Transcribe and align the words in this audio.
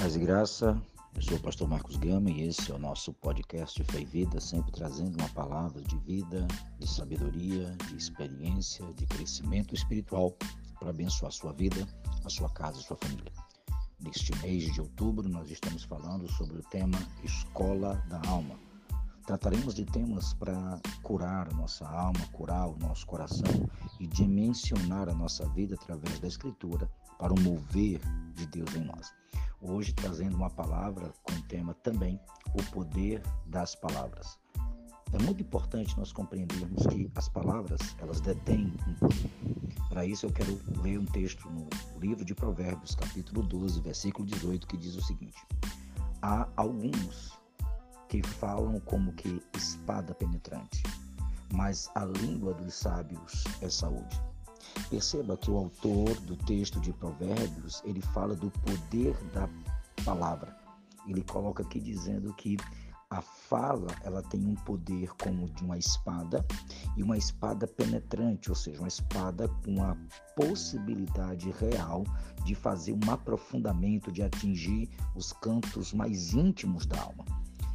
Paz 0.00 0.16
e 0.16 0.18
graça, 0.18 0.82
eu 1.14 1.20
sou 1.20 1.36
o 1.36 1.40
pastor 1.40 1.68
Marcos 1.68 1.98
Gama 1.98 2.30
e 2.30 2.48
esse 2.48 2.72
é 2.72 2.74
o 2.74 2.78
nosso 2.78 3.12
podcast 3.12 3.84
Fé 3.84 4.00
e 4.00 4.04
Vida, 4.06 4.40
sempre 4.40 4.72
trazendo 4.72 5.18
uma 5.18 5.28
palavra 5.28 5.82
de 5.82 5.98
vida, 5.98 6.48
de 6.78 6.88
sabedoria, 6.88 7.76
de 7.86 7.96
experiência, 7.98 8.82
de 8.94 9.04
crescimento 9.04 9.74
espiritual 9.74 10.34
para 10.78 10.88
abençoar 10.88 11.28
a 11.28 11.32
sua 11.32 11.52
vida, 11.52 11.86
a 12.24 12.30
sua 12.30 12.48
casa, 12.48 12.78
a 12.78 12.82
sua 12.82 12.96
família. 12.96 13.30
Neste 14.00 14.34
mês 14.38 14.72
de 14.72 14.80
outubro, 14.80 15.28
nós 15.28 15.50
estamos 15.50 15.84
falando 15.84 16.26
sobre 16.32 16.56
o 16.56 16.62
tema 16.70 16.98
Escola 17.22 18.02
da 18.08 18.22
Alma. 18.26 18.58
Trataremos 19.26 19.74
de 19.74 19.84
temas 19.84 20.32
para 20.32 20.80
curar 21.02 21.46
a 21.52 21.54
nossa 21.54 21.86
alma, 21.86 22.26
curar 22.32 22.70
o 22.70 22.78
nosso 22.78 23.06
coração 23.06 23.68
e 24.00 24.06
dimensionar 24.06 25.10
a 25.10 25.14
nossa 25.14 25.46
vida 25.50 25.74
através 25.74 26.18
da 26.18 26.26
Escritura 26.26 26.90
para 27.18 27.34
o 27.34 27.40
mover 27.40 28.00
de 28.34 28.46
Deus 28.46 28.74
em 28.74 28.84
nós. 28.84 29.19
Hoje 29.62 29.92
trazendo 29.92 30.36
uma 30.36 30.48
palavra 30.48 31.12
com 31.22 31.32
o 31.32 31.42
tema 31.42 31.74
também 31.74 32.18
o 32.54 32.62
poder 32.72 33.22
das 33.46 33.74
palavras. 33.74 34.38
É 35.12 35.18
muito 35.22 35.42
importante 35.42 35.98
nós 35.98 36.12
compreendermos 36.12 36.86
que 36.86 37.10
as 37.14 37.28
palavras, 37.28 37.80
elas 37.98 38.20
detêm 38.20 38.72
um 38.86 38.94
poder. 38.94 39.30
Para 39.88 40.06
isso 40.06 40.24
eu 40.24 40.32
quero 40.32 40.58
ler 40.82 40.98
um 40.98 41.04
texto 41.04 41.50
no 41.50 41.68
livro 42.00 42.24
de 42.24 42.34
Provérbios, 42.34 42.94
capítulo 42.94 43.42
12, 43.42 43.80
versículo 43.80 44.26
18, 44.26 44.66
que 44.66 44.76
diz 44.76 44.96
o 44.96 45.02
seguinte: 45.02 45.44
Há 46.22 46.48
alguns 46.56 47.38
que 48.08 48.22
falam 48.22 48.80
como 48.80 49.12
que 49.12 49.42
espada 49.56 50.14
penetrante, 50.14 50.82
mas 51.52 51.90
a 51.94 52.04
língua 52.04 52.54
dos 52.54 52.74
sábios 52.74 53.44
é 53.60 53.68
saúde. 53.68 54.29
Perceba 54.88 55.36
que 55.36 55.50
o 55.50 55.56
autor 55.56 56.14
do 56.20 56.36
texto 56.36 56.80
de 56.80 56.92
Provérbios, 56.92 57.82
ele 57.84 58.00
fala 58.00 58.34
do 58.34 58.50
poder 58.50 59.14
da 59.32 59.48
palavra. 60.04 60.56
Ele 61.06 61.22
coloca 61.22 61.62
aqui 61.62 61.80
dizendo 61.80 62.32
que 62.34 62.56
a 63.10 63.20
fala, 63.20 63.88
ela 64.04 64.22
tem 64.22 64.46
um 64.46 64.54
poder 64.54 65.12
como 65.16 65.48
de 65.50 65.64
uma 65.64 65.76
espada 65.76 66.46
e 66.96 67.02
uma 67.02 67.18
espada 67.18 67.66
penetrante, 67.66 68.50
ou 68.50 68.54
seja, 68.54 68.78
uma 68.78 68.86
espada 68.86 69.48
com 69.64 69.82
a 69.82 69.96
possibilidade 70.36 71.50
real 71.50 72.04
de 72.44 72.54
fazer 72.54 72.92
um 72.92 73.10
aprofundamento, 73.10 74.12
de 74.12 74.22
atingir 74.22 74.88
os 75.16 75.32
cantos 75.32 75.92
mais 75.92 76.32
íntimos 76.34 76.86
da 76.86 77.00
alma. 77.00 77.24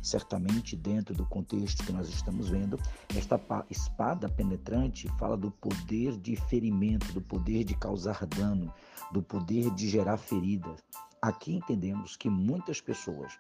Certamente, 0.06 0.76
dentro 0.76 1.16
do 1.16 1.26
contexto 1.26 1.84
que 1.84 1.92
nós 1.92 2.08
estamos 2.08 2.48
vendo, 2.48 2.80
esta 3.16 3.42
espada 3.72 4.30
penetrante 4.30 5.10
fala 5.18 5.36
do 5.36 5.50
poder 5.50 6.16
de 6.20 6.36
ferimento, 6.36 7.12
do 7.12 7.22
poder 7.22 7.64
de 7.64 7.74
causar 7.74 8.24
dano, 8.28 8.72
do 9.12 9.24
poder 9.24 9.72
de 9.72 9.90
gerar 9.90 10.18
feridas. 10.18 10.78
Aqui 11.20 11.56
entendemos 11.56 12.16
que 12.16 12.30
muitas 12.30 12.80
pessoas 12.80 13.36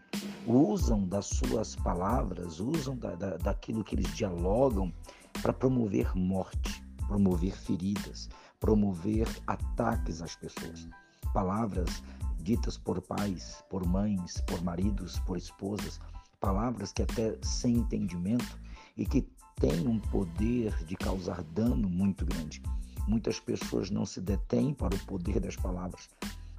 usam 0.47 1.07
das 1.07 1.27
suas 1.27 1.75
palavras, 1.75 2.59
usam 2.59 2.97
da, 2.97 3.13
da, 3.13 3.37
daquilo 3.37 3.83
que 3.83 3.93
eles 3.93 4.11
dialogam 4.15 4.91
para 5.43 5.53
promover 5.53 6.17
morte, 6.17 6.83
promover 7.07 7.55
feridas, 7.55 8.27
promover 8.59 9.27
ataques 9.45 10.19
às 10.19 10.35
pessoas. 10.35 10.89
Palavras 11.31 12.01
ditas 12.39 12.75
por 12.75 12.99
pais, 13.03 13.63
por 13.69 13.85
mães, 13.85 14.41
por 14.47 14.63
maridos, 14.63 15.19
por 15.27 15.37
esposas, 15.37 15.99
palavras 16.45 16.93
que 16.93 17.01
até 17.01 17.35
sem 17.41 17.77
entendimento 17.77 18.59
e 18.95 19.03
que 19.03 19.27
têm 19.55 19.87
um 19.87 19.99
poder 19.99 20.71
de 20.85 20.95
causar 20.95 21.41
dano 21.41 21.89
muito 21.89 22.23
grande. 22.23 22.61
Muitas 23.07 23.39
pessoas 23.39 23.89
não 23.89 24.05
se 24.05 24.21
detêm 24.21 24.71
para 24.71 24.93
o 24.93 25.05
poder 25.05 25.39
das 25.39 25.55
palavras. 25.55 26.07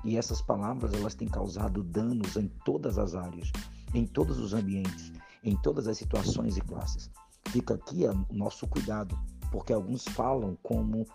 E 0.05 0.17
essas 0.17 0.43
palavras 0.43 0.93
elas 0.93 1.15
têm 1.15 1.29
causado 1.29 1.85
danos 1.85 2.37
em 2.37 2.49
todas 2.65 2.99
as 2.99 3.15
áreas, 3.15 3.53
em 3.95 4.05
todos 4.05 4.41
os 4.41 4.55
ambientes, 4.55 5.13
em 5.45 5.55
todas 5.57 5.87
as 5.87 5.97
situações 5.97 6.57
e 6.57 6.61
classes. 6.63 7.09
Fica 7.51 7.75
aqui 7.75 8.07
o 8.07 8.35
nosso 8.35 8.67
cuidado, 8.67 9.17
porque 9.53 9.73
alguns 9.73 10.05
falam 10.05 10.59
como 10.65 11.07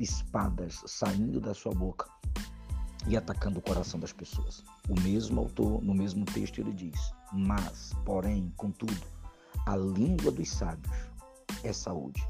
espadas 0.00 0.82
saindo 0.86 1.42
da 1.42 1.52
sua 1.52 1.72
boca 1.74 2.08
e 3.06 3.16
atacando 3.16 3.58
o 3.58 3.62
coração 3.62 4.00
das 4.00 4.12
pessoas. 4.12 4.62
O 4.88 4.98
mesmo 5.00 5.40
autor, 5.40 5.82
no 5.82 5.94
mesmo 5.94 6.24
texto, 6.24 6.60
ele 6.60 6.72
diz: 6.72 7.12
Mas, 7.32 7.92
porém, 8.04 8.52
contudo, 8.56 9.06
a 9.66 9.76
língua 9.76 10.30
dos 10.30 10.50
sábios 10.50 10.94
é 11.62 11.72
saúde. 11.72 12.22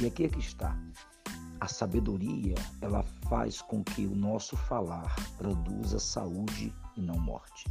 E 0.00 0.06
aqui 0.06 0.24
é 0.24 0.28
que 0.28 0.38
está. 0.38 0.76
A 1.60 1.68
sabedoria, 1.68 2.54
ela 2.80 3.02
faz 3.28 3.60
com 3.60 3.84
que 3.84 4.06
o 4.06 4.16
nosso 4.16 4.56
falar 4.56 5.14
produza 5.36 5.98
saúde 5.98 6.72
e 6.96 7.00
não 7.02 7.18
morte. 7.18 7.66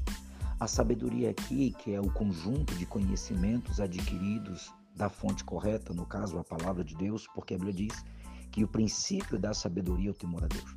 A 0.59 0.67
sabedoria 0.67 1.31
aqui, 1.31 1.73
que 1.79 1.93
é 1.93 1.99
o 1.99 2.11
conjunto 2.11 2.75
de 2.75 2.85
conhecimentos 2.85 3.79
adquiridos 3.79 4.71
da 4.95 5.09
fonte 5.09 5.43
correta, 5.43 5.93
no 5.93 6.05
caso 6.05 6.37
a 6.37 6.43
palavra 6.43 6.83
de 6.83 6.93
Deus, 6.95 7.25
porque 7.33 7.53
a 7.53 7.57
Bíblia 7.57 7.73
diz 7.73 8.05
que 8.51 8.63
o 8.63 8.67
princípio 8.67 9.39
da 9.39 9.53
sabedoria 9.53 10.09
é 10.09 10.11
o 10.11 10.13
temor 10.13 10.43
a 10.43 10.47
Deus. 10.47 10.75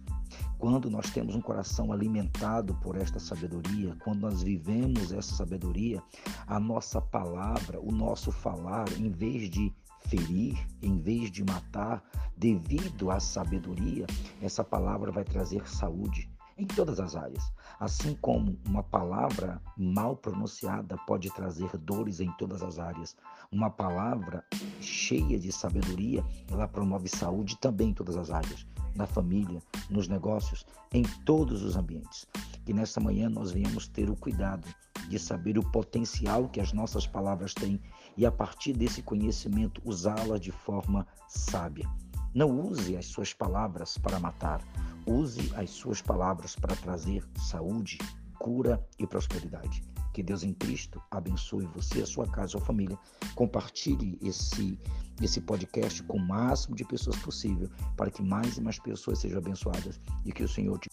Quando 0.63 0.89
nós 0.89 1.11
temos 1.11 1.35
um 1.35 1.41
coração 1.41 1.93
alimentado 1.93 2.73
por 2.77 2.95
esta 2.95 3.19
sabedoria, 3.19 3.97
quando 4.05 4.21
nós 4.21 4.45
vivemos 4.45 5.11
essa 5.11 5.35
sabedoria, 5.35 6.01
a 6.47 6.61
nossa 6.61 7.01
palavra, 7.01 7.81
o 7.81 7.91
nosso 7.91 8.31
falar, 8.31 8.85
em 8.93 9.11
vez 9.11 9.51
de 9.51 9.75
ferir, 10.07 10.65
em 10.81 11.01
vez 11.01 11.33
de 11.33 11.43
matar, 11.43 12.01
devido 12.37 13.11
à 13.11 13.19
sabedoria, 13.19 14.07
essa 14.41 14.63
palavra 14.63 15.11
vai 15.11 15.25
trazer 15.25 15.69
saúde 15.69 16.31
em 16.57 16.67
todas 16.67 17.01
as 17.01 17.17
áreas. 17.17 17.53
Assim 17.79 18.15
como 18.21 18.59
uma 18.67 18.83
palavra 18.83 19.61
mal 19.77 20.17
pronunciada 20.17 20.97
pode 21.07 21.31
trazer 21.31 21.77
dores 21.79 22.21
em 22.21 22.31
todas 22.33 22.63
as 22.63 22.79
áreas, 22.79 23.17
uma 23.51 23.71
palavra 23.71 24.45
cheia 24.81 25.39
de 25.39 25.53
sabedoria, 25.53 26.25
ela 26.51 26.69
promove 26.69 27.09
saúde 27.09 27.57
também 27.59 27.91
em 27.91 27.95
todas 27.95 28.17
as 28.17 28.31
áreas 28.31 28.67
na 28.95 29.07
família, 29.07 29.63
nos 29.91 30.09
negócios, 30.09 30.67
em 30.93 31.03
todos 31.25 31.63
os 31.63 31.77
ambientes. 31.77 32.27
Que 32.65 32.73
nessa 32.73 33.01
manhã 33.01 33.29
nós 33.29 33.51
venhamos 33.51 33.89
ter 33.89 34.11
o 34.11 34.17
cuidado 34.17 34.69
de 35.09 35.19
saber 35.19 35.59
o 35.59 35.71
potencial 35.71 36.49
que 36.49 36.61
as 36.61 36.73
nossas 36.73 37.07
palavras 37.07 37.55
têm 37.55 37.81
e, 38.17 38.25
a 38.25 38.33
partir 38.33 38.73
desse 38.73 39.03
conhecimento, 39.03 39.81
usá-las 39.85 40.41
de 40.41 40.53
forma 40.53 41.07
sábia. 41.29 41.89
Não 42.35 42.51
use 42.61 42.97
as 42.97 43.07
suas 43.07 43.33
palavras 43.33 43.99
para 43.99 44.19
matar, 44.19 44.63
use 45.07 45.53
as 45.57 45.71
suas 45.71 46.01
palavras 46.01 46.55
para 46.57 46.77
trazer 46.77 47.25
saúde, 47.37 47.99
cura 48.39 48.85
e 48.99 49.07
prosperidade. 49.07 49.83
Que 50.13 50.23
Deus 50.23 50.43
em 50.43 50.53
Cristo 50.53 51.01
abençoe 51.11 51.67
você, 51.75 52.03
a 52.03 52.07
sua 52.07 52.27
casa, 52.27 52.45
a 52.45 52.49
sua 52.49 52.61
família. 52.61 52.99
Compartilhe 53.35 54.19
esse, 54.21 54.79
esse 55.23 55.41
podcast 55.41 56.03
com 56.03 56.19
o 56.19 56.29
máximo 56.29 56.77
de 56.77 56.85
pessoas 56.85 57.17
possível, 57.17 57.71
para 57.97 58.11
que 58.11 58.23
mais 58.23 58.59
e 58.59 58.61
mais 58.61 58.79
pessoas 58.79 59.21
sejam 59.21 59.39
abençoadas 59.39 60.01
e 60.25 60.33
que 60.33 60.43
o 60.43 60.49
Senhor 60.49 60.79
te 60.79 60.91